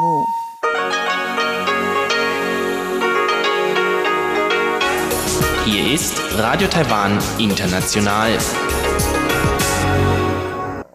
[0.00, 0.26] 目。
[5.66, 8.30] Hier ist Radio Taiwan International.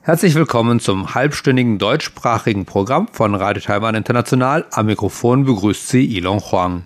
[0.01, 4.65] Herzlich willkommen zum halbstündigen deutschsprachigen Programm von Radio Taiwan International.
[4.71, 6.85] Am Mikrofon begrüßt Sie Ilon Huang.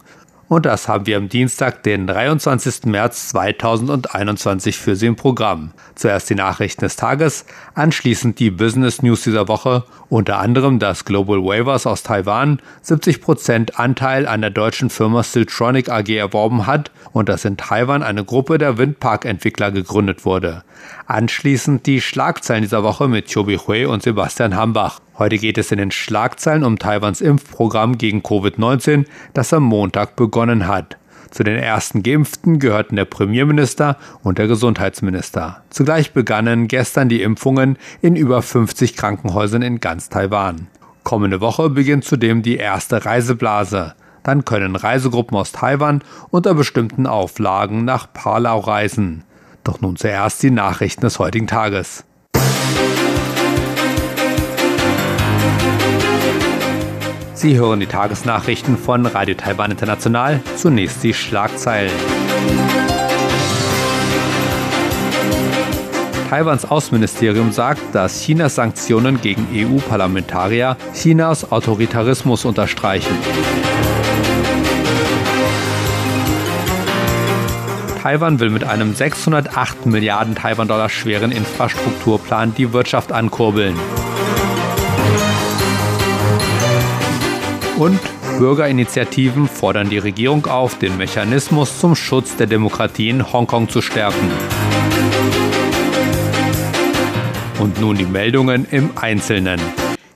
[0.50, 2.86] Und das haben wir am Dienstag, den 23.
[2.86, 5.74] März 2021 für Sie im Programm.
[5.94, 7.46] Zuerst die Nachrichten des Tages,
[7.76, 14.28] anschließend die Business News dieser Woche, unter anderem, dass Global Waivers aus Taiwan 70% Anteil
[14.28, 18.80] an der deutschen Firma Siltronic AG erworben hat und dass in Taiwan eine Gruppe der
[18.80, 20.64] Windparkentwickler gegründet wurde.
[21.06, 25.00] Anschließend die Schlagzeilen dieser Woche mit Chobi Hui und Sebastian Hambach.
[25.20, 30.66] Heute geht es in den Schlagzeilen um Taiwans Impfprogramm gegen Covid-19, das am Montag begonnen
[30.66, 30.98] hat.
[31.30, 35.62] Zu den ersten Geimpften gehörten der Premierminister und der Gesundheitsminister.
[35.70, 40.68] Zugleich begannen gestern die Impfungen in über 50 Krankenhäusern in ganz Taiwan.
[41.04, 43.96] Kommende Woche beginnt zudem die erste Reiseblase.
[44.24, 49.26] Dann können Reisegruppen aus Taiwan unter bestimmten Auflagen nach Palau reisen.
[49.66, 52.06] Doch nun zuerst die Nachrichten des heutigen Tages.
[57.40, 60.42] Sie hören die Tagesnachrichten von Radio Taiwan International.
[60.58, 61.94] Zunächst die Schlagzeilen.
[66.30, 73.16] Taiwans Außenministerium sagt, dass Chinas Sanktionen gegen EU-Parlamentarier Chinas Autoritarismus unterstreichen.
[78.04, 83.76] Taiwan will mit einem 608 Milliarden Taiwan-Dollar schweren Infrastrukturplan die Wirtschaft ankurbeln.
[87.80, 88.02] Und
[88.38, 94.30] Bürgerinitiativen fordern die Regierung auf, den Mechanismus zum Schutz der Demokratie in Hongkong zu stärken.
[97.58, 99.62] Und nun die Meldungen im Einzelnen.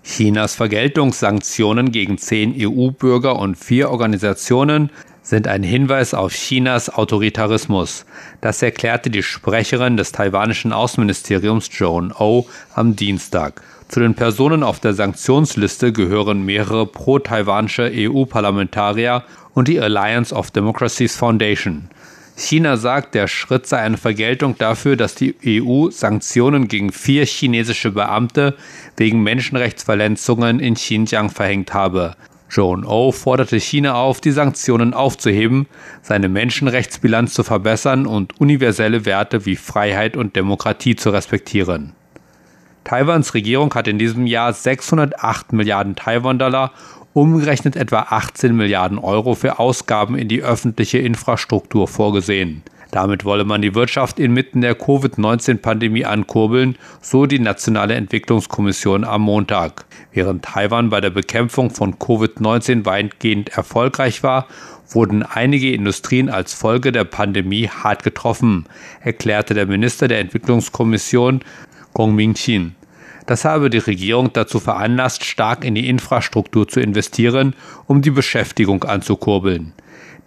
[0.03, 4.89] Chinas Vergeltungssanktionen gegen zehn EU-Bürger und vier Organisationen
[5.21, 8.05] sind ein Hinweis auf Chinas Autoritarismus.
[8.41, 12.45] Das erklärte die Sprecherin des taiwanischen Außenministeriums Joan O
[12.75, 13.61] am Dienstag.
[13.87, 19.23] Zu den Personen auf der Sanktionsliste gehören mehrere pro-taiwanische EU-Parlamentarier
[19.53, 21.89] und die Alliance of Democracies Foundation.
[22.35, 27.91] China sagt, der Schritt sei eine Vergeltung dafür, dass die EU Sanktionen gegen vier chinesische
[27.91, 28.55] Beamte
[28.97, 32.15] wegen Menschenrechtsverletzungen in Xinjiang verhängt habe.
[32.49, 35.67] Joan O forderte China auf, die Sanktionen aufzuheben,
[36.01, 41.93] seine Menschenrechtsbilanz zu verbessern und universelle Werte wie Freiheit und Demokratie zu respektieren.
[42.83, 46.71] Taiwans Regierung hat in diesem Jahr 608 Milliarden Taiwan-Dollar,
[47.13, 52.63] umgerechnet etwa 18 Milliarden Euro für Ausgaben in die öffentliche Infrastruktur vorgesehen.
[52.91, 59.85] Damit wolle man die Wirtschaft inmitten der Covid-19-Pandemie ankurbeln, so die Nationale Entwicklungskommission am Montag.
[60.11, 64.47] Während Taiwan bei der Bekämpfung von Covid-19 weitgehend erfolgreich war,
[64.89, 68.65] wurden einige Industrien als Folge der Pandemie hart getroffen,
[69.01, 71.39] erklärte der Minister der Entwicklungskommission
[71.93, 72.75] Gong Ming-Chin.
[73.25, 77.55] Das habe die Regierung dazu veranlasst, stark in die Infrastruktur zu investieren,
[77.87, 79.73] um die Beschäftigung anzukurbeln.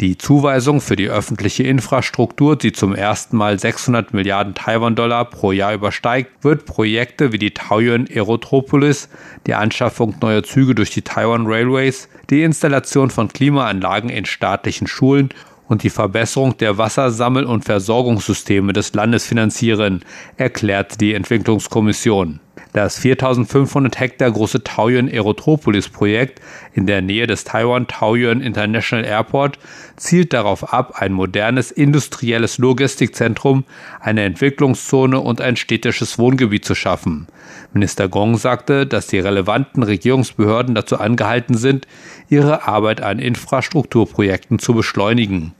[0.00, 5.72] Die Zuweisung für die öffentliche Infrastruktur, die zum ersten Mal 600 Milliarden Taiwan-Dollar pro Jahr
[5.72, 9.09] übersteigt, wird Projekte wie die Taoyuan Aerotropolis,
[9.47, 15.31] die Anschaffung neuer Züge durch die Taiwan Railways, die Installation von Klimaanlagen in staatlichen Schulen
[15.69, 20.04] und die Verbesserung der Wassersammel- und Versorgungssysteme des Landes finanzieren,
[20.37, 22.41] erklärte die Entwicklungskommission.
[22.76, 26.42] Das 4500 Hektar große Taoyuan Aerotropolis Projekt
[26.75, 29.59] in der Nähe des Taiwan Taoyuan International Airport
[29.97, 33.65] zielt darauf ab, ein modernes industrielles Logistikzentrum,
[33.98, 37.28] eine Entwicklungszone und ein städtisches Wohngebiet zu schaffen.
[37.72, 41.86] Minister Gong sagte, dass die relevanten Regierungsbehörden dazu angehalten sind,
[42.28, 45.54] ihre Arbeit an Infrastrukturprojekten zu beschleunigen.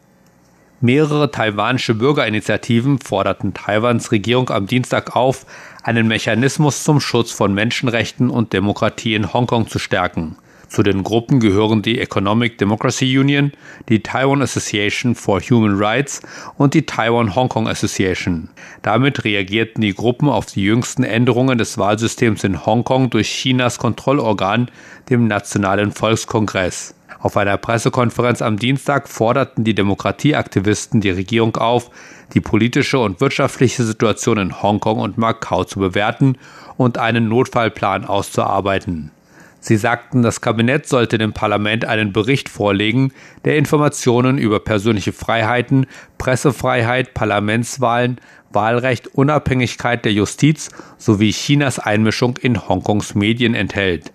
[0.83, 5.47] Mehrere taiwanische Bürgerinitiativen forderten Taiwans Regierung am Dienstag auf,
[5.87, 10.37] einen Mechanismus zum Schutz von Menschenrechten und Demokratie in Hongkong zu stärken.
[10.69, 13.53] Zu den Gruppen gehören die Economic Democracy Union,
[13.89, 16.23] die Taiwan Association for Human Rights
[16.59, 18.49] und die Taiwan Hong Kong Association.
[18.83, 24.69] Damit reagierten die Gruppen auf die jüngsten Änderungen des Wahlsystems in Hongkong durch Chinas Kontrollorgan,
[25.09, 26.97] dem Nationalen Volkskongress.
[27.19, 31.91] Auf einer Pressekonferenz am Dienstag forderten die Demokratieaktivisten die Regierung auf,
[32.35, 36.37] die politische und wirtschaftliche Situation in Hongkong und Macau zu bewerten
[36.77, 39.11] und einen Notfallplan auszuarbeiten.
[39.59, 43.13] Sie sagten, das Kabinett sollte dem Parlament einen Bericht vorlegen,
[43.45, 45.87] der Informationen über persönliche Freiheiten,
[46.19, 48.21] Pressefreiheit, Parlamentswahlen,
[48.53, 54.13] Wahlrecht, Unabhängigkeit der Justiz sowie Chinas Einmischung in Hongkongs Medien enthält.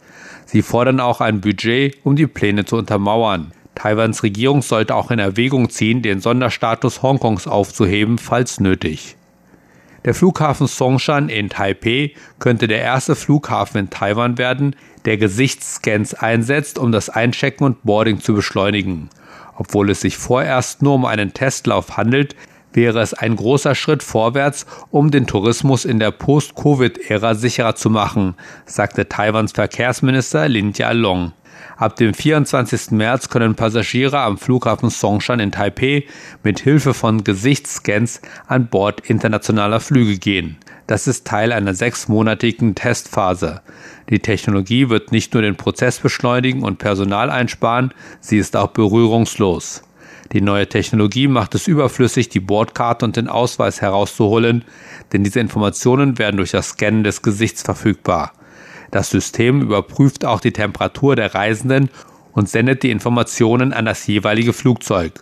[0.52, 3.54] Sie fordern auch ein Budget, um die Pläne zu untermauern.
[3.74, 9.16] Taiwans Regierung sollte auch in Erwägung ziehen, den Sonderstatus Hongkongs aufzuheben, falls nötig.
[10.04, 14.76] Der Flughafen Songshan in Taipei könnte der erste Flughafen in Taiwan werden,
[15.06, 19.10] der Gesichtsscans einsetzt, um das Einchecken und Boarding zu beschleunigen.
[19.56, 22.36] Obwohl es sich vorerst nur um einen Testlauf handelt,
[22.74, 28.36] wäre es ein großer Schritt vorwärts, um den Tourismus in der Post-Covid-Ära sicherer zu machen,
[28.66, 31.34] sagte Taiwans Verkehrsminister Lin Jialong.
[31.78, 32.92] Ab dem 24.
[32.92, 36.06] März können Passagiere am Flughafen Songshan in Taipei
[36.44, 40.58] mit Hilfe von Gesichtsscans an Bord internationaler Flüge gehen.
[40.88, 43.62] Das ist Teil einer sechsmonatigen Testphase.
[44.10, 49.84] Die Technologie wird nicht nur den Prozess beschleunigen und Personal einsparen, sie ist auch berührungslos.
[50.34, 54.64] Die neue Technologie macht es überflüssig, die Bordkarte und den Ausweis herauszuholen,
[55.12, 58.32] denn diese Informationen werden durch das Scannen des Gesichts verfügbar.
[58.92, 61.90] Das System überprüft auch die Temperatur der Reisenden
[62.32, 65.14] und sendet die Informationen an das jeweilige Flugzeug.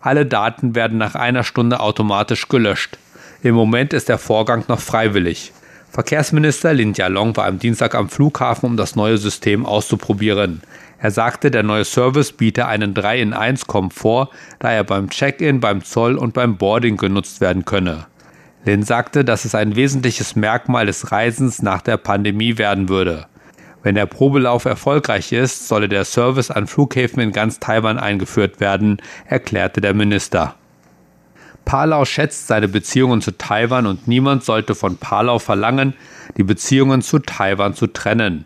[0.00, 2.98] Alle Daten werden nach einer Stunde automatisch gelöscht.
[3.42, 5.52] Im Moment ist der Vorgang noch freiwillig.
[5.90, 10.62] Verkehrsminister Lin Jialong war am Dienstag am Flughafen, um das neue System auszuprobieren.
[11.02, 15.60] Er sagte, der neue Service biete einen 3 in 1 Komfort, da er beim Check-in,
[15.60, 18.06] beim Zoll und beim Boarding genutzt werden könne.
[18.66, 23.26] Lin sagte, dass es ein wesentliches Merkmal des Reisens nach der Pandemie werden würde.
[23.82, 28.98] Wenn der Probelauf erfolgreich ist, solle der Service an Flughäfen in ganz Taiwan eingeführt werden,
[29.24, 30.56] erklärte der Minister.
[31.64, 35.94] Palau schätzt seine Beziehungen zu Taiwan und niemand sollte von Palau verlangen,
[36.36, 38.44] die Beziehungen zu Taiwan zu trennen.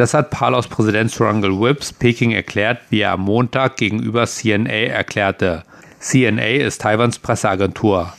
[0.00, 5.62] Das hat Palaus Präsident Surangel Whips Peking erklärt, wie er am Montag gegenüber CNA erklärte.
[5.98, 8.10] CNA ist Taiwans Presseagentur.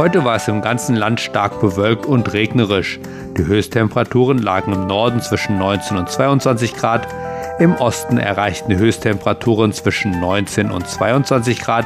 [0.01, 2.99] Heute war es im ganzen Land stark bewölkt und regnerisch.
[3.37, 7.07] Die Höchsttemperaturen lagen im Norden zwischen 19 und 22 Grad,
[7.59, 11.85] im Osten erreichten die Höchsttemperaturen zwischen 19 und 22 Grad,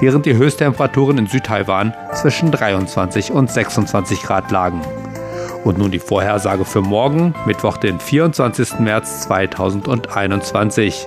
[0.00, 4.82] während die Höchsttemperaturen in Südtaiwan zwischen 23 und 26 Grad lagen.
[5.62, 8.80] Und nun die Vorhersage für morgen, Mittwoch, den 24.
[8.80, 11.06] März 2021.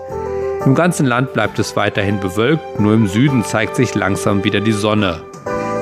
[0.65, 4.71] Im ganzen Land bleibt es weiterhin bewölkt, nur im Süden zeigt sich langsam wieder die
[4.71, 5.19] Sonne.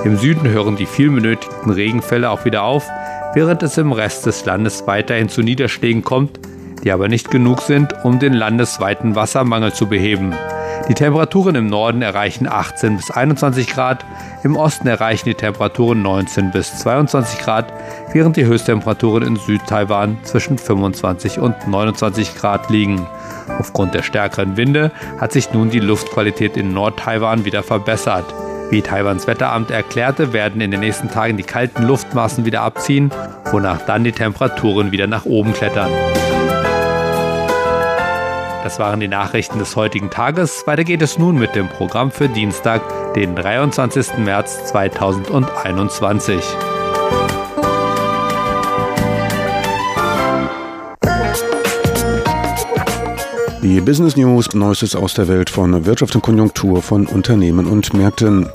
[0.03, 2.85] Im Süden hören die viel benötigten Regenfälle auch wieder auf,
[3.33, 6.41] während es im Rest des Landes weiterhin zu Niederschlägen kommt,
[6.83, 10.33] die aber nicht genug sind, um den landesweiten Wassermangel zu beheben.
[10.89, 14.03] Die Temperaturen im Norden erreichen 18 bis 21 Grad,
[14.43, 17.71] im Osten erreichen die Temperaturen 19 bis 22 Grad,
[18.11, 23.07] während die Höchsttemperaturen in Südtaiwan zwischen 25 und 29 Grad liegen.
[23.57, 24.91] Aufgrund der stärkeren Winde
[25.21, 28.25] hat sich nun die Luftqualität in Nordtaiwan wieder verbessert.
[28.73, 33.11] Wie Taiwans Wetteramt erklärte, werden in den nächsten Tagen die kalten Luftmassen wieder abziehen,
[33.51, 35.91] wonach dann die Temperaturen wieder nach oben klettern.
[38.63, 40.65] Das waren die Nachrichten des heutigen Tages.
[40.65, 42.81] Weiter geht es nun mit dem Programm für Dienstag,
[43.13, 44.17] den 23.
[44.17, 46.43] März 2021.
[53.63, 58.49] Die Business News, Neuestes aus der Welt von Wirtschaft und Konjunktur von Unternehmen und Märkten.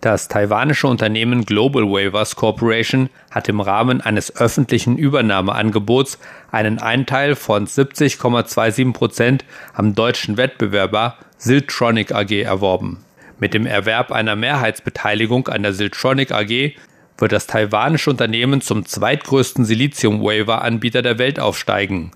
[0.00, 6.18] Das taiwanische Unternehmen Global Waivers Corporation hat im Rahmen eines öffentlichen Übernahmeangebots
[6.50, 13.04] einen Einteil von 70,27 Prozent am deutschen Wettbewerber Siltronic AG erworben.
[13.38, 16.74] Mit dem Erwerb einer Mehrheitsbeteiligung an der Siltronic AG
[17.18, 22.10] wird das taiwanische Unternehmen zum zweitgrößten Silizium-Waiver-Anbieter der Welt aufsteigen.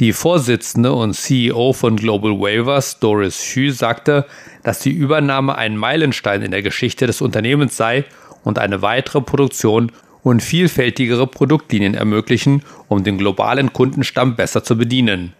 [0.00, 4.26] Die Vorsitzende und CEO von Global Waivers, Doris Xu, sagte,
[4.62, 8.04] dass die Übernahme ein Meilenstein in der Geschichte des Unternehmens sei
[8.42, 9.92] und eine weitere Produktion
[10.22, 15.34] und vielfältigere Produktlinien ermöglichen, um den globalen Kundenstamm besser zu bedienen.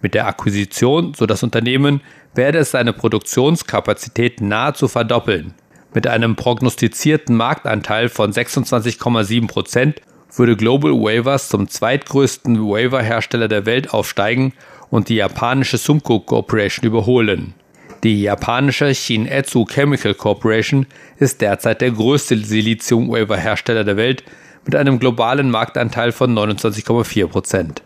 [0.00, 2.00] Mit der Akquisition, so das Unternehmen,
[2.34, 5.54] werde es seine Produktionskapazität nahezu verdoppeln.
[5.94, 10.00] Mit einem prognostizierten Marktanteil von 26,7 Prozent
[10.34, 14.54] würde Global Waivers zum zweitgrößten Waiver-Hersteller der Welt aufsteigen
[14.90, 17.54] und die japanische Sumco Corporation überholen.
[18.02, 20.86] Die japanische Shin-Etsu Chemical Corporation
[21.18, 24.24] ist derzeit der größte Silizium-Waiver-Hersteller der Welt
[24.64, 27.82] mit einem globalen Marktanteil von 29,4 Prozent.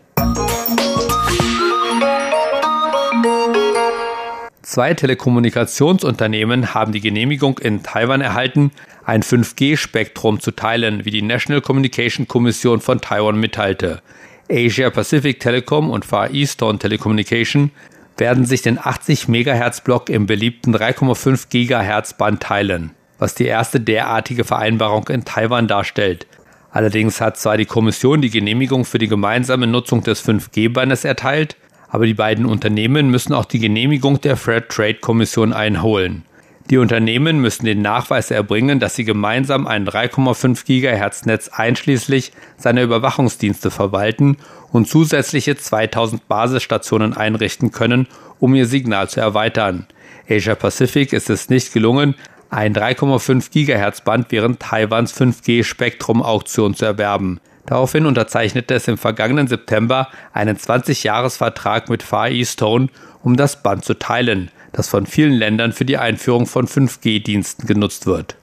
[4.77, 8.69] Zwei Telekommunikationsunternehmen haben die Genehmigung in Taiwan erhalten,
[9.05, 14.03] ein 5G-Spektrum zu teilen, wie die National Communication Commission von Taiwan mitteilte.
[14.47, 17.71] Asia Pacific Telecom und Far Eastern Telecommunication
[18.17, 23.79] werden sich den 80 MHz Block im beliebten 3,5 GHz Band teilen, was die erste
[23.79, 26.27] derartige Vereinbarung in Taiwan darstellt.
[26.69, 31.57] Allerdings hat zwar die Kommission die Genehmigung für die gemeinsame Nutzung des 5G-Bandes erteilt,
[31.89, 36.23] aber die beiden Unternehmen müssen auch die Genehmigung der Fair Trade Kommission einholen.
[36.69, 42.83] Die Unternehmen müssen den Nachweis erbringen, dass sie gemeinsam ein 3,5 GHz Netz einschließlich seiner
[42.83, 44.37] Überwachungsdienste verwalten
[44.73, 48.07] und zusätzliche 2000 Basisstationen einrichten können,
[48.39, 49.87] um ihr Signal zu erweitern.
[50.29, 52.15] Asia Pacific ist es nicht gelungen,
[52.49, 57.39] ein 3,5 GHz Band während Taiwans 5G Spektrum Auktion zu erwerben.
[57.67, 62.87] Daraufhin unterzeichnete es im vergangenen September einen 20-Jahres-Vertrag mit Far Eastone,
[63.23, 68.05] um das Band zu teilen, das von vielen Ländern für die Einführung von 5G-Diensten genutzt
[68.05, 68.37] wird.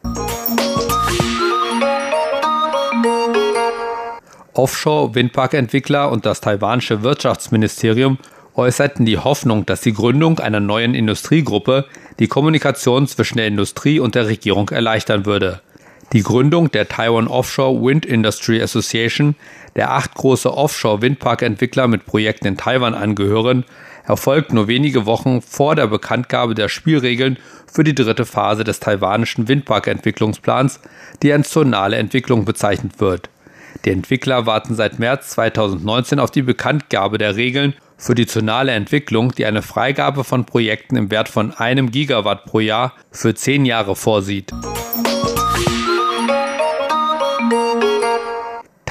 [4.53, 8.19] Offshore-Windparkentwickler und das taiwanische Wirtschaftsministerium
[8.55, 11.87] äußerten die Hoffnung, dass die Gründung einer neuen Industriegruppe
[12.19, 15.63] die Kommunikation zwischen der Industrie und der Regierung erleichtern würde.
[16.13, 19.35] Die Gründung der Taiwan Offshore Wind Industry Association,
[19.75, 23.65] der acht große Offshore-Windparkentwickler mit Projekten in Taiwan angehören,
[24.07, 29.49] erfolgt nur wenige Wochen vor der Bekanntgabe der Spielregeln für die dritte Phase des taiwanischen
[29.49, 30.81] Windparkentwicklungsplans,
[31.23, 33.31] die als zonale Entwicklung bezeichnet wird.
[33.85, 39.33] Die Entwickler warten seit März 2019 auf die Bekanntgabe der Regeln für die zonale Entwicklung,
[39.33, 43.97] die eine Freigabe von Projekten im Wert von einem Gigawatt pro Jahr für zehn Jahre
[43.97, 44.53] vorsieht.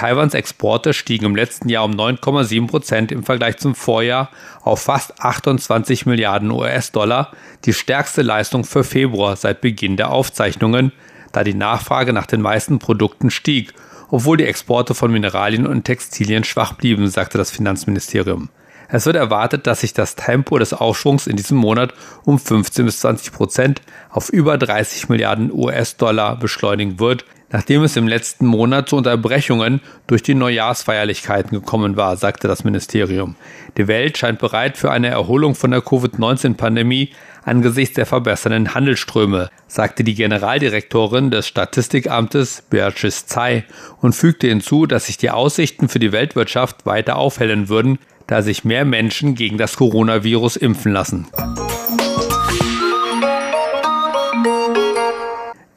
[0.04, 4.32] Taiwans Exporte stiegen im letzten Jahr um 9,7 Prozent im Vergleich zum Vorjahr
[4.62, 7.32] auf fast 28 Milliarden US-Dollar,
[7.64, 10.92] die stärkste Leistung für Februar seit Beginn der Aufzeichnungen,
[11.32, 13.74] da die Nachfrage nach den meisten Produkten stieg,
[14.10, 18.50] obwohl die Exporte von Mineralien und Textilien schwach blieben, sagte das Finanzministerium.
[18.90, 21.94] Es wird erwartet, dass sich das Tempo des Aufschwungs in diesem Monat
[22.26, 28.08] um 15 bis 20 Prozent auf über 30 Milliarden US-Dollar beschleunigen wird, nachdem es im
[28.08, 33.36] letzten Monat zu Unterbrechungen durch die Neujahrsfeierlichkeiten gekommen war, sagte das Ministerium.
[33.78, 37.12] Die Welt scheint bereit für eine Erholung von der Covid-19-Pandemie
[37.46, 43.66] angesichts der verbessernden Handelsströme, sagte die Generaldirektorin des Statistikamtes Beatrice Tsai
[44.02, 48.64] und fügte hinzu, dass sich die Aussichten für die Weltwirtschaft weiter aufhellen würden, da sich
[48.64, 51.28] mehr Menschen gegen das Coronavirus impfen lassen.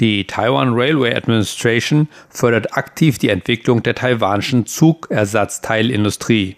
[0.01, 6.57] Die Taiwan Railway Administration fördert aktiv die Entwicklung der taiwanischen Zugersatzteilindustrie.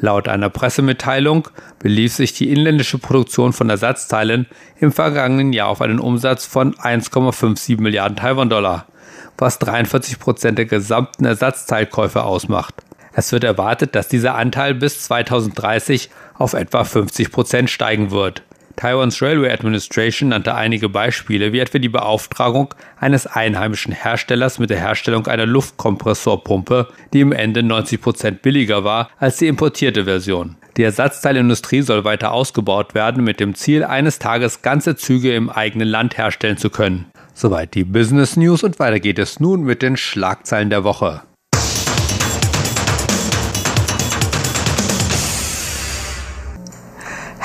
[0.00, 1.48] Laut einer Pressemitteilung
[1.80, 4.46] belief sich die inländische Produktion von Ersatzteilen
[4.78, 8.86] im vergangenen Jahr auf einen Umsatz von 1,57 Milliarden Taiwan-Dollar,
[9.36, 12.74] was 43 Prozent der gesamten Ersatzteilkäufe ausmacht.
[13.12, 18.44] Es wird erwartet, dass dieser Anteil bis 2030 auf etwa 50 Prozent steigen wird.
[18.78, 24.78] Taiwans Railway Administration nannte einige Beispiele, wie etwa die Beauftragung eines einheimischen Herstellers mit der
[24.78, 30.54] Herstellung einer Luftkompressorpumpe, die im Ende 90 Prozent billiger war als die importierte Version.
[30.76, 35.88] Die Ersatzteilindustrie soll weiter ausgebaut werden, mit dem Ziel, eines Tages ganze Züge im eigenen
[35.88, 37.06] Land herstellen zu können.
[37.34, 41.22] Soweit die Business News und weiter geht es nun mit den Schlagzeilen der Woche.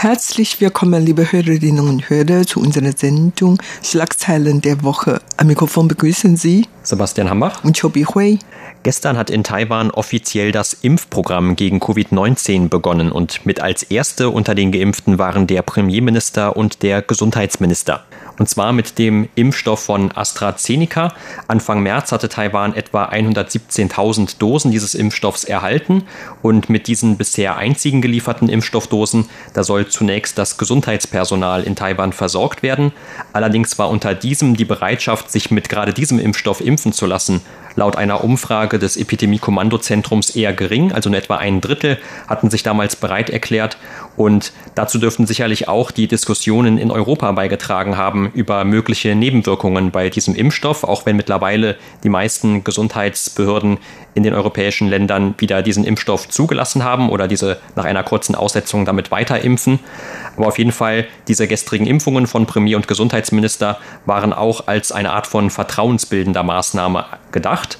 [0.03, 5.21] Herzlich willkommen, liebe Hörerinnen und Hörer, zu unserer Sendung Schlagzeilen der Woche.
[5.37, 8.39] Am Mikrofon begrüßen Sie Sebastian Hambach und Chobi Hui.
[8.83, 14.55] Gestern hat in Taiwan offiziell das Impfprogramm gegen Covid-19 begonnen und mit als erste unter
[14.55, 18.03] den Geimpften waren der Premierminister und der Gesundheitsminister.
[18.39, 21.13] Und zwar mit dem Impfstoff von AstraZeneca.
[21.47, 26.03] Anfang März hatte Taiwan etwa 117.000 Dosen dieses Impfstoffs erhalten.
[26.41, 32.63] Und mit diesen bisher einzigen gelieferten Impfstoffdosen, da soll zunächst das Gesundheitspersonal in Taiwan versorgt
[32.63, 32.91] werden.
[33.33, 37.41] Allerdings war unter diesem die Bereitschaft, sich mit gerade diesem Impfstoff impfen zu lassen,
[37.75, 41.97] laut einer Umfrage des Epidemie-Kommandozentrums eher gering, also nur etwa ein Drittel
[42.27, 43.77] hatten sich damals bereit erklärt.
[44.15, 50.09] Und dazu dürften sicherlich auch die Diskussionen in Europa beigetragen haben über mögliche Nebenwirkungen bei
[50.09, 53.79] diesem Impfstoff, auch wenn mittlerweile die meisten Gesundheitsbehörden
[54.13, 58.85] in den europäischen Ländern wieder diesen Impfstoff zugelassen haben oder diese nach einer kurzen Aussetzung
[58.85, 59.79] damit weiter impfen.
[60.37, 65.11] Aber auf jeden Fall, diese gestrigen Impfungen von Premier und Gesundheitsminister waren auch als eine
[65.11, 67.79] Art von vertrauensbildender Maßnahme gedacht.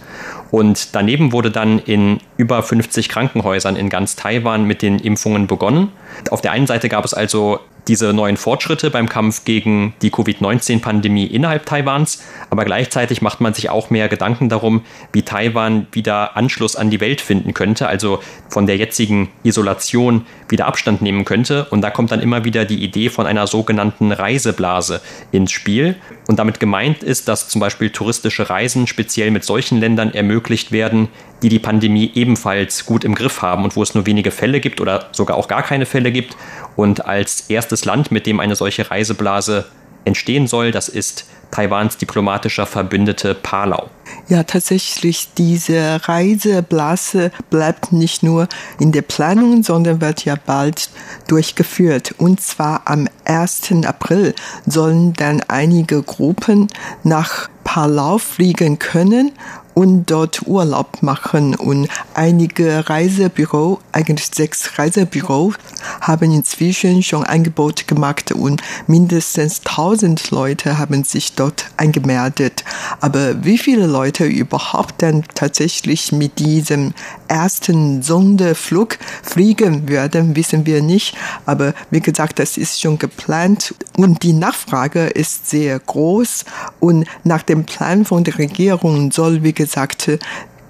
[0.54, 5.92] Und daneben wurde dann in über 50 Krankenhäusern in ganz Taiwan mit den Impfungen begonnen.
[6.30, 11.26] Auf der einen Seite gab es also diese neuen Fortschritte beim Kampf gegen die Covid-19-Pandemie
[11.26, 16.76] innerhalb Taiwans, aber gleichzeitig macht man sich auch mehr Gedanken darum, wie Taiwan wieder Anschluss
[16.76, 21.66] an die Welt finden könnte, also von der jetzigen Isolation wieder Abstand nehmen könnte.
[21.66, 25.96] Und da kommt dann immer wieder die Idee von einer sogenannten Reiseblase ins Spiel.
[26.28, 31.10] Und damit gemeint ist, dass zum Beispiel touristische Reisen speziell mit solchen Ländern ermöglicht werden,
[31.42, 34.80] die die Pandemie ebenfalls gut im Griff haben und wo es nur wenige Fälle gibt
[34.80, 36.38] oder sogar auch gar keine Fälle gibt.
[36.76, 39.66] Und als erstes Land, mit dem eine solche Reiseblase
[40.06, 43.90] entstehen soll, das ist Taiwans diplomatischer Verbündete Palau.
[44.28, 48.48] Ja, tatsächlich, diese Reiseblase bleibt nicht nur
[48.80, 50.90] in der Planung, sondern wird ja bald
[51.28, 52.16] durchgeführt.
[52.18, 53.86] Und zwar am 1.
[53.86, 54.34] April
[54.66, 56.70] sollen dann einige Gruppen
[57.04, 59.32] nach Palau fliegen können
[59.74, 61.56] und dort Urlaub machen.
[61.56, 65.56] Und einige Reisebüro, eigentlich sechs Reisebüros,
[66.02, 72.64] haben inzwischen schon Angebot gemacht und mindestens 1000 Leute haben sich dort angemeldet.
[73.02, 76.94] Aber wie viele Leute überhaupt dann tatsächlich mit diesem
[77.28, 81.16] ersten Sonderflug fliegen werden, wissen wir nicht.
[81.46, 86.46] Aber wie gesagt, das ist schon geplant und die Nachfrage ist sehr groß
[86.80, 89.63] und nach dem Plan von der Regierung soll, wie gesagt,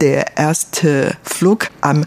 [0.01, 2.05] der erste Flug am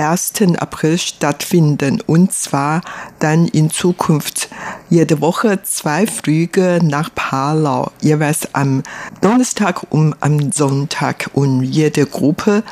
[0.00, 0.32] 1.
[0.58, 2.00] April stattfinden.
[2.06, 2.80] Und zwar
[3.18, 4.48] dann in Zukunft.
[4.88, 8.82] Jede Woche zwei Flüge nach Palau, jeweils am
[9.20, 11.30] Donnerstag und am Sonntag.
[11.34, 12.62] Und jede Gruppe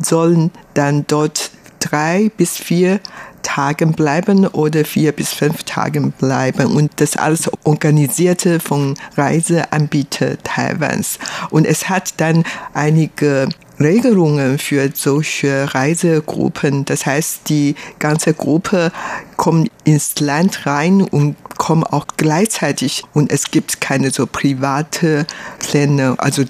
[0.00, 1.52] sollen dann dort
[1.92, 3.00] drei bis vier
[3.42, 11.18] Tagen bleiben oder vier bis fünf Tagen bleiben und das alles organisierte von Reiseanbieter Taiwans.
[11.50, 13.48] Und es hat dann einige
[13.82, 16.84] Regelungen für solche Reisegruppen.
[16.84, 18.92] Das heißt, die ganze Gruppe
[19.36, 25.26] kommt ins Land rein und kommen auch gleichzeitig und es gibt keine so private
[25.58, 26.14] Pläne.
[26.18, 26.44] Also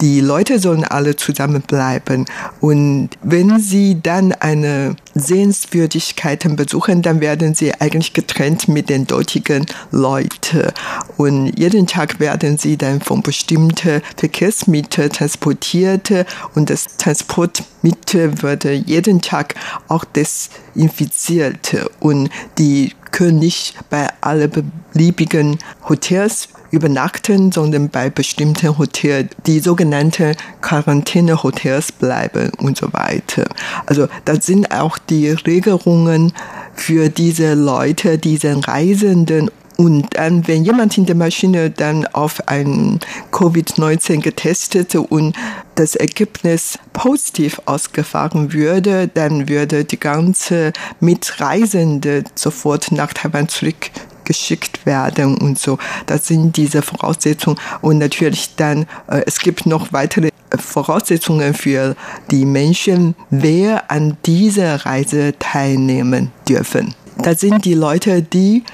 [0.00, 2.26] die Leute sollen alle zusammen bleiben
[2.60, 9.66] und wenn sie dann eine Sehenswürdigkeiten besuchen, dann werden sie eigentlich getrennt mit den dortigen
[9.90, 10.72] Leuten
[11.16, 16.10] und jeden Tag werden sie dann von bestimmten Verkehrsmitteln transportiert
[16.54, 19.54] und das Transportmittel wird jeden Tag
[19.88, 21.76] auch desinfiziert.
[22.00, 24.50] Und die können nicht bei allen
[24.92, 33.46] beliebigen Hotels übernachten, sondern bei bestimmten Hotels, die sogenannten Quarantänehotels bleiben und so weiter.
[33.86, 36.34] Also da sind auch die Regelungen
[36.74, 43.00] für diese Leute, diese Reisenden und dann, wenn jemand in der Maschine dann auf ein
[43.30, 45.36] Covid-19 getestet und
[45.74, 53.90] das Ergebnis positiv ausgefahren würde, dann würde die ganze Mitreisende sofort nach Taiwan zurück
[54.24, 55.78] geschickt werden und so.
[56.06, 61.96] Das sind diese Voraussetzungen und natürlich dann, äh, es gibt noch weitere Voraussetzungen für
[62.30, 66.94] die Menschen, wer an dieser Reise teilnehmen dürfen.
[67.18, 68.64] Das sind die Leute, die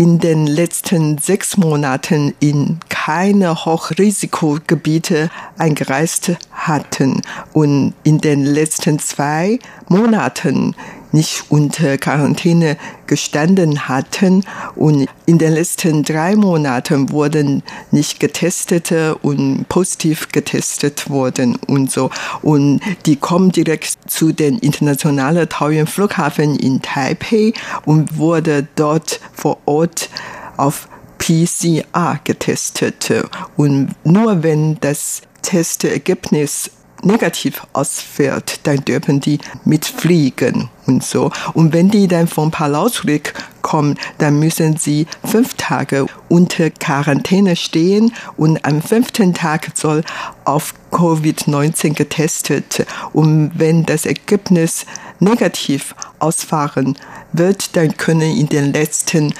[0.00, 7.20] in den letzten sechs Monaten in keine Hochrisikogebiete eingereist hatten.
[7.52, 9.58] Und in den letzten zwei
[9.88, 10.74] Monaten
[11.12, 14.44] nicht unter Quarantäne gestanden hatten
[14.76, 22.10] und in den letzten drei Monaten wurden nicht getestete und positiv getestet wurden und so.
[22.42, 27.52] Und die kommen direkt zu den internationalen Taoyuan Flughafen in Taipei
[27.84, 30.08] und wurde dort vor Ort
[30.56, 33.12] auf PCR getestet.
[33.56, 36.70] Und nur wenn das Testergebnis
[37.02, 41.30] negativ ausfällt, dann dürfen die mitfliegen und so.
[41.54, 48.12] Und wenn die dann von Palau zurückkommen, dann müssen sie fünf Tage unter Quarantäne stehen
[48.36, 50.02] und am fünften Tag soll
[50.44, 52.86] auf Covid-19 getestet.
[53.12, 54.86] Und wenn das Ergebnis
[55.20, 56.96] negativ ausfahren
[57.32, 59.32] wird, dann können in den letzten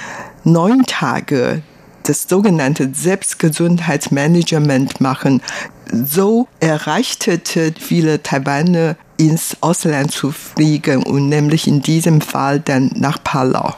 [0.43, 1.63] neun Tagen
[2.03, 5.41] das sogenannte Selbstgesundheitsmanagement machen.
[5.91, 7.41] So erreichte
[7.77, 13.75] viele Taiwaner ins Ausland zu fliegen und nämlich in diesem Fall dann nach Palau.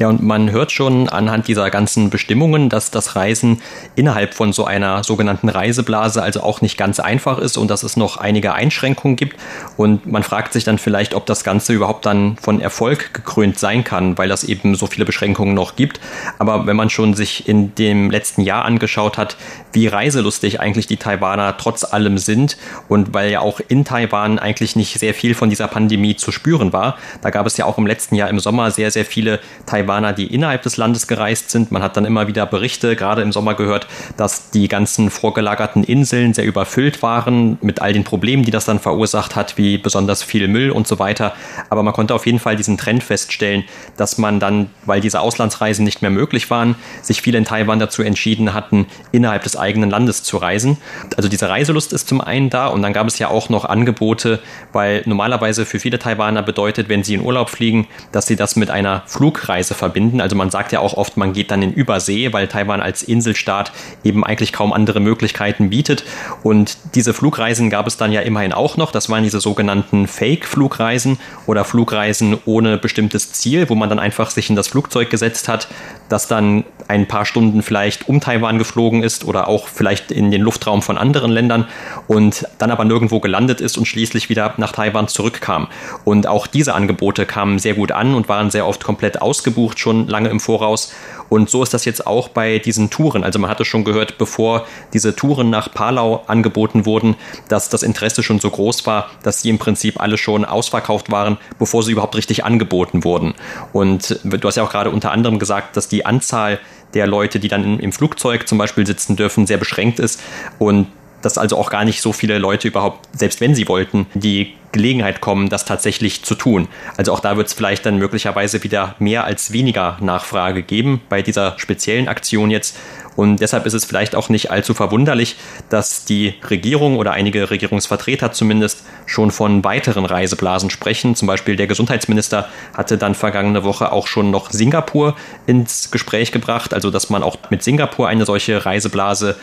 [0.00, 3.60] Ja, und man hört schon anhand dieser ganzen Bestimmungen, dass das Reisen
[3.96, 7.98] innerhalb von so einer sogenannten Reiseblase also auch nicht ganz einfach ist und dass es
[7.98, 9.36] noch einige Einschränkungen gibt.
[9.76, 13.84] Und man fragt sich dann vielleicht, ob das Ganze überhaupt dann von Erfolg gekrönt sein
[13.84, 16.00] kann, weil das eben so viele Beschränkungen noch gibt.
[16.38, 19.36] Aber wenn man schon sich in dem letzten Jahr angeschaut hat,
[19.74, 22.56] wie reiselustig eigentlich die Taiwaner trotz allem sind
[22.88, 26.72] und weil ja auch in Taiwan eigentlich nicht sehr viel von dieser Pandemie zu spüren
[26.72, 29.89] war, da gab es ja auch im letzten Jahr im Sommer sehr, sehr viele Taiwaner
[29.90, 31.72] Taiwaner, die innerhalb des Landes gereist sind.
[31.72, 36.32] Man hat dann immer wieder Berichte, gerade im Sommer gehört, dass die ganzen vorgelagerten Inseln
[36.32, 40.46] sehr überfüllt waren mit all den Problemen, die das dann verursacht hat, wie besonders viel
[40.46, 41.34] Müll und so weiter.
[41.70, 43.64] Aber man konnte auf jeden Fall diesen Trend feststellen,
[43.96, 48.02] dass man dann, weil diese Auslandsreisen nicht mehr möglich waren, sich viele in Taiwan dazu
[48.02, 50.78] entschieden hatten, innerhalb des eigenen Landes zu reisen.
[51.16, 54.38] Also diese Reiselust ist zum einen da und dann gab es ja auch noch Angebote,
[54.72, 58.70] weil normalerweise für viele Taiwaner bedeutet, wenn sie in Urlaub fliegen, dass sie das mit
[58.70, 60.20] einer Flugreise verbinden.
[60.20, 63.72] Also man sagt ja auch oft, man geht dann in Übersee, weil Taiwan als Inselstaat
[64.04, 66.04] eben eigentlich kaum andere Möglichkeiten bietet.
[66.44, 68.92] Und diese Flugreisen gab es dann ja immerhin auch noch.
[68.92, 74.48] Das waren diese sogenannten Fake-Flugreisen oder Flugreisen ohne bestimmtes Ziel, wo man dann einfach sich
[74.48, 75.66] in das Flugzeug gesetzt hat,
[76.10, 80.42] das dann ein paar Stunden vielleicht um Taiwan geflogen ist oder auch vielleicht in den
[80.42, 81.66] Luftraum von anderen Ländern
[82.06, 85.68] und dann aber nirgendwo gelandet ist und schließlich wieder nach Taiwan zurückkam.
[86.04, 89.78] Und auch diese Angebote kamen sehr gut an und waren sehr oft komplett ausgebucht gebucht,
[89.78, 90.92] schon lange im Voraus.
[91.30, 93.24] Und so ist das jetzt auch bei diesen Touren.
[93.24, 97.16] Also man hatte schon gehört, bevor diese Touren nach Palau angeboten wurden,
[97.48, 101.38] dass das Interesse schon so groß war, dass sie im Prinzip alle schon ausverkauft waren,
[101.58, 103.34] bevor sie überhaupt richtig angeboten wurden.
[103.72, 106.58] Und du hast ja auch gerade unter anderem gesagt, dass die Anzahl
[106.92, 110.20] der Leute, die dann im Flugzeug zum Beispiel sitzen dürfen, sehr beschränkt ist.
[110.58, 110.88] Und
[111.22, 115.20] dass also auch gar nicht so viele Leute überhaupt, selbst wenn sie wollten, die Gelegenheit
[115.20, 116.68] kommen, das tatsächlich zu tun.
[116.96, 121.22] Also auch da wird es vielleicht dann möglicherweise wieder mehr als weniger Nachfrage geben bei
[121.22, 122.76] dieser speziellen Aktion jetzt.
[123.20, 125.36] Und deshalb ist es vielleicht auch nicht allzu verwunderlich,
[125.68, 131.14] dass die Regierung oder einige Regierungsvertreter zumindest schon von weiteren Reiseblasen sprechen.
[131.14, 136.72] Zum Beispiel der Gesundheitsminister hatte dann vergangene Woche auch schon noch Singapur ins Gespräch gebracht,
[136.72, 139.36] also dass man auch mit Singapur eine solche Reiseblase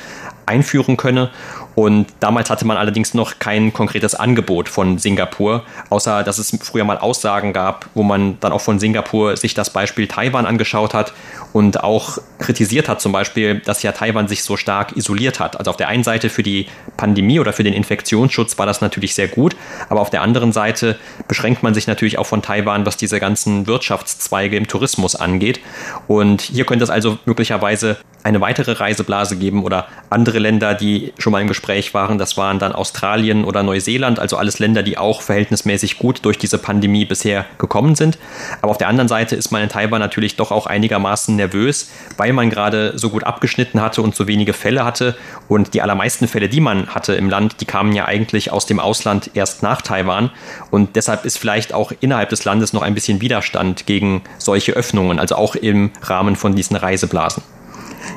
[0.47, 1.29] einführen könne.
[1.75, 6.85] Und damals hatte man allerdings noch kein konkretes Angebot von Singapur, außer dass es früher
[6.85, 11.13] mal Aussagen gab, wo man dann auch von Singapur sich das Beispiel Taiwan angeschaut hat
[11.53, 15.57] und auch kritisiert hat, zum Beispiel, dass ja Taiwan sich so stark isoliert hat.
[15.57, 19.13] Also auf der einen Seite für die Pandemie oder für den Infektionsschutz war das natürlich
[19.13, 19.55] sehr gut,
[19.89, 23.67] aber auf der anderen Seite beschränkt man sich natürlich auch von Taiwan, was diese ganzen
[23.67, 25.59] Wirtschaftszweige im Tourismus angeht.
[26.07, 31.31] Und hier könnte es also möglicherweise eine weitere Reiseblase geben oder andere Länder, die schon
[31.31, 32.17] mal im Gespräch waren.
[32.17, 36.57] Das waren dann Australien oder Neuseeland, also alles Länder, die auch verhältnismäßig gut durch diese
[36.57, 38.17] Pandemie bisher gekommen sind.
[38.61, 42.33] Aber auf der anderen Seite ist man in Taiwan natürlich doch auch einigermaßen nervös, weil
[42.33, 45.15] man gerade so gut abgeschnitten hatte und so wenige Fälle hatte.
[45.47, 48.79] Und die allermeisten Fälle, die man hatte im Land, die kamen ja eigentlich aus dem
[48.79, 50.31] Ausland erst nach Taiwan.
[50.71, 55.19] Und deshalb ist vielleicht auch innerhalb des Landes noch ein bisschen Widerstand gegen solche Öffnungen,
[55.19, 57.43] also auch im Rahmen von diesen Reiseblasen.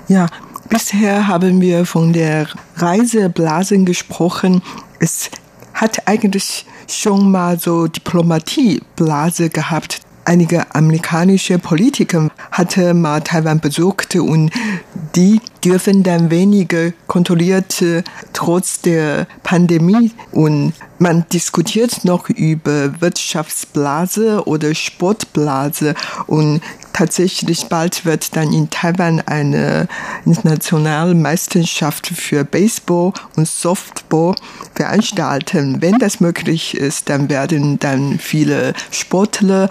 [0.09, 0.27] Ja,
[0.69, 4.63] bisher haben wir von der Reiseblasen gesprochen.
[4.99, 5.31] Es
[5.75, 10.01] hat eigentlich schon mal so Diplomatieblase gehabt.
[10.25, 14.51] Einige amerikanische Politiker hatte mal Taiwan besucht und
[15.17, 17.83] die dürfen dann weniger kontrolliert
[18.33, 20.13] trotz der Pandemie.
[20.31, 25.95] Und man diskutiert noch über Wirtschaftsblase oder Sportblase.
[26.27, 26.61] Und
[26.93, 29.89] tatsächlich bald wird dann in Taiwan eine
[30.25, 34.35] internationale Meisterschaft für Baseball und Softball
[34.75, 35.81] veranstalten.
[35.81, 39.69] Wenn das möglich ist, dann werden dann viele Sportler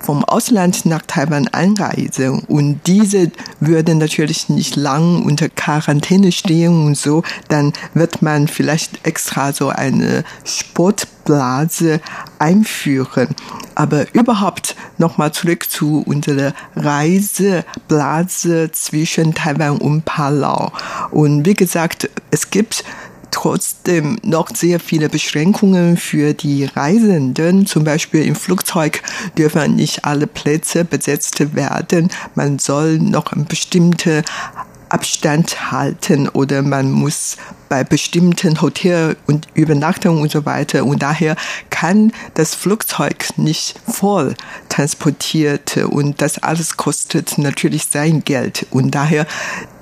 [0.00, 3.30] vom Ausland nach Taiwan einreisen und diese
[3.60, 9.68] würden natürlich nicht lang unter Quarantäne stehen und so, dann wird man vielleicht extra so
[9.68, 12.00] eine Sportblase
[12.38, 13.28] einführen.
[13.74, 20.72] Aber überhaupt nochmal zurück zu unserer Reiseblase zwischen Taiwan und Palau.
[21.10, 22.84] Und wie gesagt, es gibt
[23.30, 27.66] trotzdem noch sehr viele Beschränkungen für die Reisenden.
[27.66, 29.02] Zum Beispiel im Flugzeug
[29.36, 32.08] dürfen nicht alle Plätze besetzt werden.
[32.34, 34.22] Man soll noch eine bestimmte
[34.88, 37.36] Abstand halten oder man muss
[37.68, 40.84] bei bestimmten Hotel und Übernachtungen und so weiter.
[40.84, 41.36] Und daher
[41.70, 44.34] kann das Flugzeug nicht voll
[44.68, 48.66] transportiert und das alles kostet natürlich sein Geld.
[48.70, 49.26] Und daher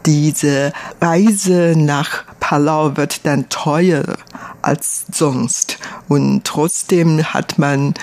[0.04, 4.16] diese Reise nach Palau wird dann teurer
[4.62, 5.78] als sonst.
[6.08, 7.94] Und trotzdem hat man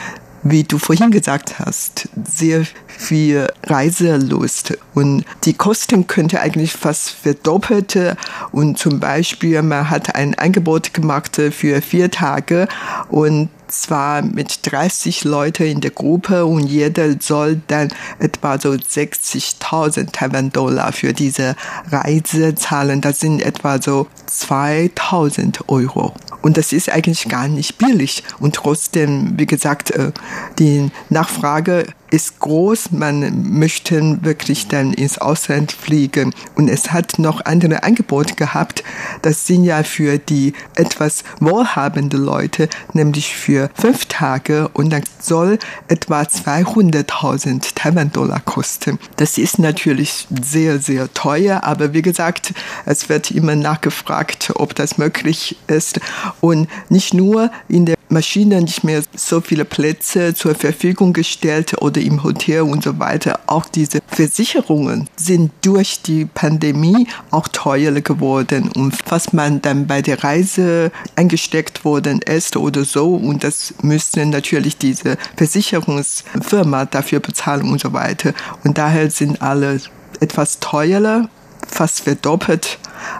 [0.43, 4.77] wie du vorhin gesagt hast, sehr viel Reiselust.
[4.93, 8.17] Und die Kosten könnte eigentlich fast verdoppelte.
[8.51, 12.67] Und zum Beispiel, man hat ein Angebot gemacht für vier Tage
[13.10, 13.49] und
[13.81, 20.91] zwar mit 30 Leuten in der Gruppe und jeder soll dann etwa so 60.000 Taiwan-Dollar
[20.91, 21.55] für diese
[21.91, 23.01] Reise zahlen.
[23.01, 26.13] Das sind etwa so 2000 Euro.
[26.41, 28.23] Und das ist eigentlich gar nicht billig.
[28.39, 30.12] Und trotzdem, wie gesagt, äh,
[30.59, 32.91] die Nachfrage ist groß.
[32.91, 36.32] Man möchte wirklich dann ins Ausland fliegen.
[36.56, 38.84] Und es hat noch andere Angebote gehabt.
[39.23, 44.67] Das sind ja für die etwas wohlhabende Leute, nämlich für fünf Tage.
[44.73, 48.99] Und dann soll etwa 200.000 Taiwan-Dollar kosten.
[49.15, 51.63] Das ist natürlich sehr, sehr teuer.
[51.63, 52.54] Aber wie gesagt,
[52.86, 55.99] es wird immer nachgefragt, ob das möglich ist.
[56.41, 62.02] Und nicht nur in der Maschine nicht mehr so viele Plätze zur Verfügung gestellt oder
[62.03, 63.39] im Hotel und so weiter.
[63.47, 70.01] Auch diese Versicherungen sind durch die Pandemie auch teurer geworden und was man dann bei
[70.01, 77.69] der Reise eingesteckt worden ist oder so und das müsste natürlich diese Versicherungsfirma dafür bezahlen
[77.69, 78.33] und so weiter.
[78.63, 79.79] Und daher sind alle
[80.19, 81.29] etwas teurer,
[81.67, 82.79] fast verdoppelt.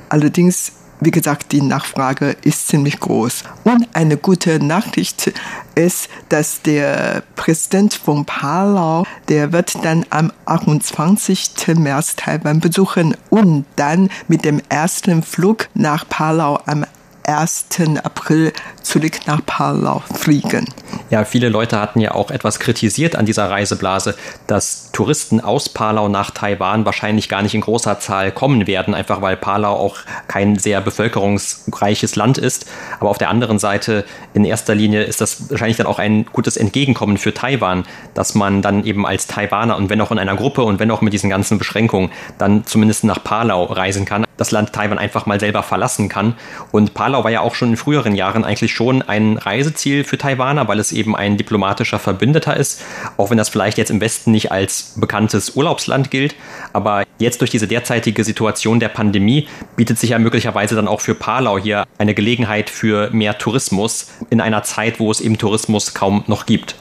[0.10, 0.74] Allerdings
[1.06, 3.44] wie gesagt, die Nachfrage ist ziemlich groß.
[3.64, 5.34] Und eine gute Nachricht
[5.76, 11.76] ist, dass der Präsident von Palau, der wird dann am 28.
[11.76, 16.86] März Taiwan besuchen und dann mit dem ersten Flug nach Palau am
[17.26, 17.68] 1.
[18.04, 20.68] April zurück nach Palau fliegen.
[21.10, 24.16] Ja, viele Leute hatten ja auch etwas kritisiert an dieser Reiseblase,
[24.48, 29.22] dass Touristen aus Palau nach Taiwan wahrscheinlich gar nicht in großer Zahl kommen werden, einfach
[29.22, 32.66] weil Palau auch kein sehr bevölkerungsreiches Land ist.
[33.00, 36.58] Aber auf der anderen Seite, in erster Linie ist das wahrscheinlich dann auch ein gutes
[36.58, 40.64] Entgegenkommen für Taiwan, dass man dann eben als Taiwaner und wenn auch in einer Gruppe
[40.64, 44.74] und wenn auch mit diesen ganzen Beschränkungen dann zumindest nach Palau reisen kann, das Land
[44.74, 46.36] Taiwan einfach mal selber verlassen kann.
[46.72, 50.68] Und Palau war ja auch schon in früheren Jahren eigentlich schon ein Reiseziel für Taiwaner,
[50.68, 52.82] weil es eben ein diplomatischer Verbündeter ist,
[53.16, 56.36] auch wenn das vielleicht jetzt im Westen nicht als bekanntes Urlaubsland gilt.
[56.74, 61.16] Aber jetzt durch diese derzeitige Situation der Pandemie bietet sich ja möglicherweise dann auch für
[61.16, 66.24] Palau hier eine Gelegenheit für mehr Tourismus in einer Zeit, wo es eben Tourismus kaum
[66.28, 66.76] noch gibt.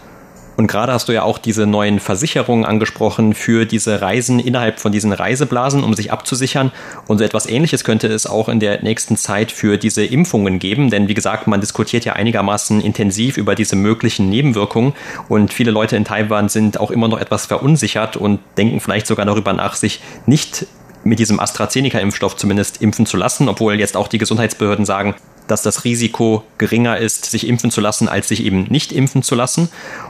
[0.56, 4.92] Und gerade hast du ja auch diese neuen Versicherungen angesprochen für diese Reisen innerhalb von
[4.92, 6.72] diesen Reiseblasen, um sich abzusichern.
[7.06, 10.90] Und so etwas Ähnliches könnte es auch in der nächsten Zeit für diese Impfungen geben.
[10.90, 14.92] Denn wie gesagt, man diskutiert ja einigermaßen intensiv über diese möglichen Nebenwirkungen.
[15.28, 19.26] Und viele Leute in Taiwan sind auch immer noch etwas verunsichert und denken vielleicht sogar
[19.26, 20.66] darüber nach, sich nicht
[21.04, 25.14] mit diesem AstraZeneca-Impfstoff zumindest impfen zu lassen, obwohl jetzt auch die Gesundheitsbehörden sagen,
[25.52, 29.34] dass das Risiko geringer ist, sich impfen zu lassen, als sich eben nicht impfen zu
[29.34, 29.68] lassen.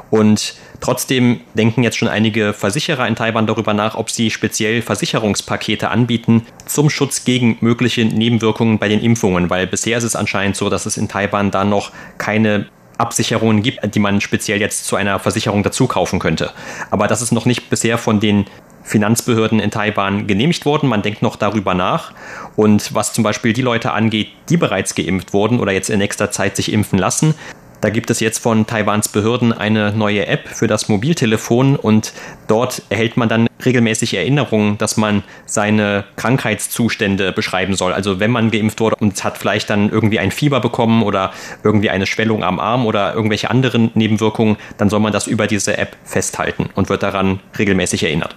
[0.09, 5.91] Und trotzdem denken jetzt schon einige Versicherer in Taiwan darüber nach, ob sie speziell Versicherungspakete
[5.91, 10.71] anbieten zum Schutz gegen mögliche Nebenwirkungen bei den Impfungen, weil bisher ist es anscheinend so,
[10.71, 12.67] dass es in Taiwan da noch keine
[12.99, 16.53] Absicherungen gibt, die man speziell jetzt zu einer Versicherung dazu kaufen könnte.
[16.91, 18.47] Aber das ist noch nicht bisher von den
[18.83, 20.89] Finanzbehörden in Taiwan genehmigt worden.
[20.89, 22.13] Man denkt noch darüber nach.
[22.57, 26.31] Und was zum Beispiel die Leute angeht, die bereits geimpft wurden oder jetzt in nächster
[26.31, 27.35] Zeit sich impfen lassen,
[27.83, 32.13] da gibt es jetzt von Taiwans Behörden eine neue App für das Mobiltelefon und
[32.47, 37.93] dort erhält man dann regelmäßig Erinnerungen, dass man seine Krankheitszustände beschreiben soll.
[37.93, 41.33] Also wenn man geimpft wurde und hat vielleicht dann irgendwie ein Fieber bekommen oder
[41.65, 45.77] irgendwie eine Schwellung am Arm oder irgendwelche anderen Nebenwirkungen, dann soll man das über diese
[45.77, 48.37] App festhalten und wird daran regelmäßig erinnert.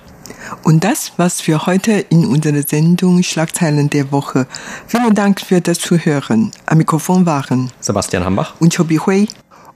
[0.64, 4.48] Und das war's für heute in unserer Sendung Schlagzeilen der Woche.
[4.88, 6.52] Vielen Dank für das Zuhören.
[6.66, 9.28] Am Mikrofon waren Sebastian Hambach und Chobi Hui.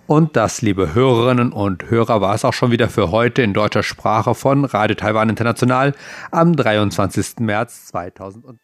[0.08, 3.84] Und das, liebe Hörerinnen und Hörer, war es auch schon wieder für heute in deutscher
[3.84, 5.94] Sprache von Radio Taiwan International
[6.32, 7.40] am 23.
[7.42, 8.60] März 2000.